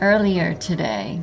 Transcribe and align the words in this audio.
earlier 0.00 0.54
today, 0.54 1.20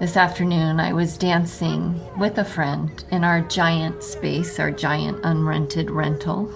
this 0.00 0.16
afternoon, 0.16 0.80
I 0.80 0.92
was 0.92 1.16
dancing 1.16 2.00
with 2.18 2.38
a 2.38 2.44
friend 2.44 3.04
in 3.12 3.22
our 3.22 3.40
giant 3.42 4.02
space, 4.02 4.58
our 4.58 4.72
giant 4.72 5.22
unrented 5.22 5.90
rental, 5.90 6.46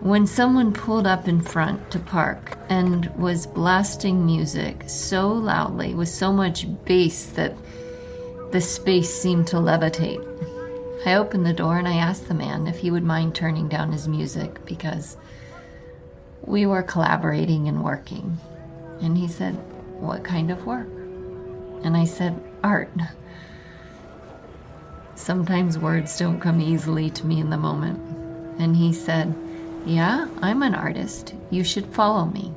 when 0.00 0.26
someone 0.26 0.72
pulled 0.72 1.06
up 1.06 1.28
in 1.28 1.40
front 1.40 1.90
to 1.90 1.98
park 1.98 2.58
and 2.68 3.06
was 3.16 3.46
blasting 3.46 4.24
music 4.24 4.84
so 4.86 5.28
loudly 5.28 5.94
with 5.94 6.08
so 6.08 6.30
much 6.30 6.66
bass 6.84 7.26
that 7.26 7.56
the 8.52 8.60
space 8.60 9.12
seemed 9.12 9.46
to 9.46 9.56
levitate. 9.56 10.24
I 11.06 11.14
opened 11.14 11.46
the 11.46 11.54
door 11.54 11.78
and 11.78 11.88
I 11.88 11.96
asked 11.96 12.28
the 12.28 12.34
man 12.34 12.66
if 12.66 12.78
he 12.78 12.90
would 12.90 13.04
mind 13.04 13.34
turning 13.34 13.68
down 13.68 13.92
his 13.92 14.06
music 14.06 14.64
because 14.66 15.16
we 16.42 16.66
were 16.66 16.82
collaborating 16.82 17.68
and 17.68 17.82
working. 17.82 18.38
And 19.00 19.16
he 19.16 19.28
said, 19.28 19.54
What 20.00 20.24
kind 20.24 20.50
of 20.50 20.66
work? 20.66 20.88
And 21.84 21.96
I 21.96 22.04
said, 22.04 22.42
Art. 22.62 22.92
Sometimes 25.14 25.78
words 25.78 26.18
don't 26.18 26.40
come 26.40 26.60
easily 26.60 27.10
to 27.10 27.26
me 27.26 27.40
in 27.40 27.50
the 27.50 27.56
moment. 27.56 28.00
And 28.58 28.76
he 28.76 28.92
said, 28.92 29.34
Yeah, 29.84 30.28
I'm 30.40 30.62
an 30.62 30.74
artist. 30.74 31.34
You 31.50 31.64
should 31.64 31.86
follow 31.86 32.26
me. 32.26 32.52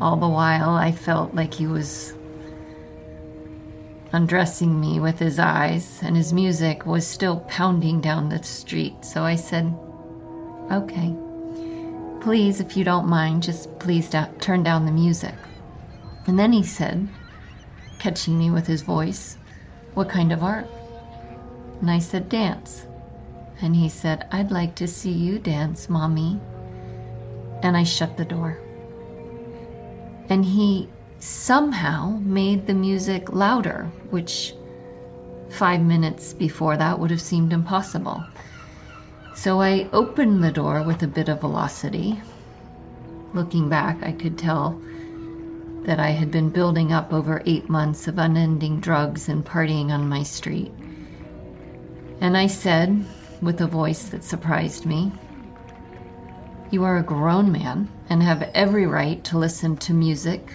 All 0.00 0.16
the 0.16 0.28
while, 0.28 0.70
I 0.70 0.92
felt 0.92 1.34
like 1.34 1.54
he 1.54 1.66
was 1.66 2.14
undressing 4.12 4.80
me 4.80 4.98
with 4.98 5.18
his 5.18 5.38
eyes, 5.38 6.00
and 6.02 6.16
his 6.16 6.32
music 6.32 6.86
was 6.86 7.06
still 7.06 7.40
pounding 7.48 8.00
down 8.00 8.28
the 8.28 8.42
street. 8.42 9.04
So 9.04 9.22
I 9.22 9.36
said, 9.36 9.74
Okay. 10.70 11.14
Please, 12.20 12.60
if 12.60 12.76
you 12.76 12.84
don't 12.84 13.08
mind, 13.08 13.42
just 13.42 13.78
please 13.78 14.10
da- 14.10 14.28
turn 14.40 14.62
down 14.62 14.84
the 14.84 14.92
music. 14.92 15.34
And 16.26 16.38
then 16.38 16.52
he 16.52 16.62
said, 16.62 17.08
catching 17.98 18.38
me 18.38 18.50
with 18.50 18.66
his 18.66 18.82
voice, 18.82 19.36
What 19.94 20.08
kind 20.08 20.32
of 20.32 20.42
art? 20.42 20.66
And 21.80 21.90
I 21.90 21.98
said, 21.98 22.28
Dance. 22.28 22.86
And 23.62 23.76
he 23.76 23.88
said, 23.88 24.26
I'd 24.32 24.50
like 24.50 24.74
to 24.76 24.86
see 24.86 25.10
you 25.10 25.38
dance, 25.38 25.88
Mommy. 25.88 26.40
And 27.62 27.76
I 27.76 27.84
shut 27.84 28.16
the 28.16 28.24
door. 28.24 28.58
And 30.28 30.44
he 30.44 30.88
somehow 31.18 32.18
made 32.22 32.66
the 32.66 32.74
music 32.74 33.32
louder, 33.32 33.90
which 34.10 34.54
five 35.50 35.82
minutes 35.82 36.32
before 36.32 36.76
that 36.76 36.98
would 36.98 37.10
have 37.10 37.20
seemed 37.20 37.52
impossible. 37.52 38.24
So 39.34 39.60
I 39.60 39.88
opened 39.92 40.42
the 40.42 40.52
door 40.52 40.82
with 40.82 41.02
a 41.02 41.06
bit 41.06 41.28
of 41.28 41.40
velocity. 41.40 42.20
Looking 43.32 43.68
back, 43.68 44.02
I 44.02 44.12
could 44.12 44.36
tell 44.36 44.80
that 45.82 45.98
I 45.98 46.10
had 46.10 46.30
been 46.30 46.50
building 46.50 46.92
up 46.92 47.12
over 47.12 47.42
eight 47.46 47.68
months 47.68 48.06
of 48.06 48.18
unending 48.18 48.80
drugs 48.80 49.28
and 49.28 49.44
partying 49.44 49.90
on 49.90 50.08
my 50.08 50.22
street. 50.22 50.72
And 52.20 52.36
I 52.36 52.48
said, 52.48 53.04
with 53.40 53.60
a 53.60 53.66
voice 53.66 54.08
that 54.10 54.24
surprised 54.24 54.84
me, 54.84 55.12
You 56.70 56.84
are 56.84 56.98
a 56.98 57.02
grown 57.02 57.50
man 57.50 57.88
and 58.10 58.22
have 58.22 58.50
every 58.54 58.86
right 58.86 59.24
to 59.24 59.38
listen 59.38 59.76
to 59.78 59.94
music 59.94 60.52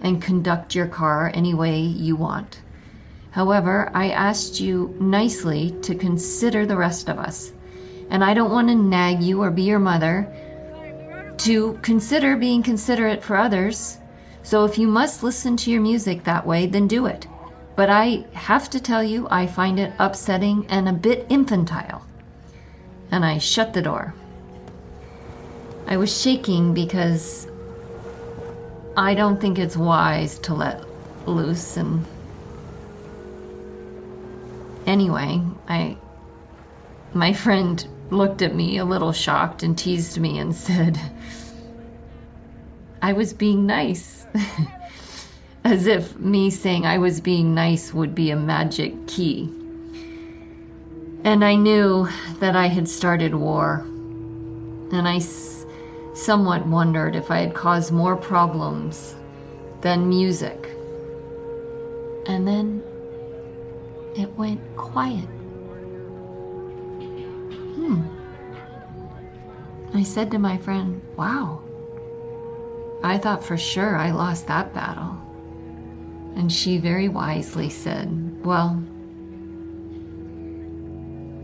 and 0.00 0.22
conduct 0.22 0.74
your 0.74 0.86
car 0.86 1.30
any 1.34 1.54
way 1.54 1.80
you 1.80 2.14
want. 2.14 2.60
However, 3.32 3.90
I 3.94 4.10
asked 4.10 4.60
you 4.60 4.94
nicely 5.00 5.74
to 5.82 5.94
consider 5.94 6.66
the 6.66 6.76
rest 6.76 7.08
of 7.08 7.18
us, 7.18 7.52
and 8.10 8.24
I 8.24 8.34
don't 8.34 8.52
want 8.52 8.68
to 8.68 8.74
nag 8.74 9.22
you 9.22 9.42
or 9.42 9.50
be 9.50 9.62
your 9.62 9.78
mother. 9.78 10.32
To 11.38 11.78
consider 11.82 12.36
being 12.36 12.62
considerate 12.62 13.22
for 13.22 13.36
others 13.36 13.98
so 14.42 14.64
if 14.64 14.76
you 14.76 14.88
must 14.88 15.22
listen 15.22 15.56
to 15.58 15.70
your 15.70 15.80
music 15.80 16.24
that 16.24 16.46
way, 16.46 16.66
then 16.66 16.88
do 16.88 17.06
it. 17.06 17.26
But 17.76 17.88
I 17.90 18.26
have 18.32 18.68
to 18.70 18.80
tell 18.80 19.02
you, 19.02 19.28
I 19.30 19.46
find 19.46 19.78
it 19.78 19.92
upsetting 19.98 20.66
and 20.68 20.88
a 20.88 20.92
bit 20.92 21.26
infantile. 21.28 22.04
And 23.10 23.24
I 23.24 23.38
shut 23.38 23.72
the 23.72 23.82
door. 23.82 24.14
I 25.86 25.96
was 25.96 26.20
shaking 26.20 26.74
because 26.74 27.46
I 28.96 29.14
don't 29.14 29.40
think 29.40 29.58
it's 29.58 29.76
wise 29.76 30.38
to 30.40 30.54
let 30.54 30.84
loose 31.26 31.76
and 31.76 32.04
anyway, 34.86 35.40
I 35.68 35.96
my 37.14 37.32
friend 37.32 37.86
looked 38.12 38.42
at 38.42 38.54
me 38.54 38.78
a 38.78 38.84
little 38.84 39.12
shocked 39.12 39.62
and 39.62 39.76
teased 39.76 40.18
me 40.18 40.38
and 40.38 40.54
said 40.54 40.98
I 43.00 43.12
was 43.12 43.32
being 43.32 43.66
nice. 43.66 44.26
As 45.64 45.86
if 45.86 46.16
me 46.18 46.50
saying 46.50 46.86
I 46.86 46.98
was 46.98 47.20
being 47.20 47.54
nice 47.54 47.92
would 47.92 48.14
be 48.14 48.30
a 48.30 48.36
magic 48.36 49.06
key. 49.06 49.52
And 51.24 51.44
I 51.44 51.54
knew 51.54 52.08
that 52.40 52.56
I 52.56 52.66
had 52.66 52.88
started 52.88 53.34
war. 53.34 53.84
And 54.92 55.06
I 55.08 55.16
s- 55.16 55.64
somewhat 56.14 56.66
wondered 56.66 57.14
if 57.16 57.30
I 57.30 57.38
had 57.38 57.54
caused 57.54 57.92
more 57.92 58.16
problems 58.16 59.14
than 59.80 60.08
music. 60.08 60.68
And 62.26 62.46
then 62.46 62.82
it 64.16 64.30
went 64.36 64.60
quiet. 64.76 65.28
I 70.02 70.04
said 70.04 70.32
to 70.32 70.38
my 70.40 70.58
friend, 70.58 71.00
Wow, 71.16 71.62
I 73.04 73.18
thought 73.18 73.44
for 73.44 73.56
sure 73.56 73.94
I 73.94 74.10
lost 74.10 74.48
that 74.48 74.74
battle. 74.74 75.16
And 76.34 76.52
she 76.52 76.78
very 76.78 77.08
wisely 77.08 77.70
said, 77.70 78.44
Well, 78.44 78.82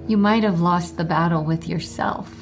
you 0.09 0.17
might 0.17 0.43
have 0.43 0.61
lost 0.61 0.97
the 0.97 1.05
battle 1.05 1.45
with 1.45 1.69
yourself, 1.69 2.35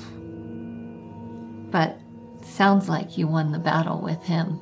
but 1.71 2.01
sounds 2.41 2.89
like 2.89 3.19
you 3.19 3.27
won 3.27 3.53
the 3.53 3.59
battle 3.59 4.01
with 4.01 4.23
him. 4.23 4.59